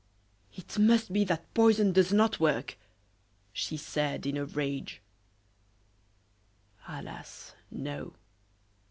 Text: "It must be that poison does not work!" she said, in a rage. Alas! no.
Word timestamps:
"It 0.55 0.79
must 0.79 1.13
be 1.13 1.23
that 1.25 1.53
poison 1.53 1.91
does 1.91 2.11
not 2.11 2.39
work!" 2.39 2.75
she 3.53 3.77
said, 3.77 4.25
in 4.25 4.35
a 4.35 4.45
rage. 4.45 4.99
Alas! 6.87 7.53
no. 7.69 8.13